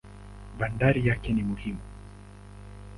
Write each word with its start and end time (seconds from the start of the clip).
Bandari 0.59 1.07
yake 1.07 1.29
ni 1.33 1.43
muhimu. 1.49 1.79